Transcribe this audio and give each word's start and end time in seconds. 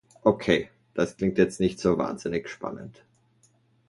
Okay, 0.23 0.71
das 0.95 1.15
klingt 1.15 1.37
jetzt 1.37 1.59
nicht 1.59 1.77
so 1.79 1.95
wahnsinnig 1.99 2.49
spannend. 2.49 3.03